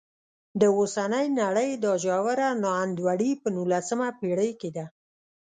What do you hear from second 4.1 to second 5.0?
پېړۍ کې ده.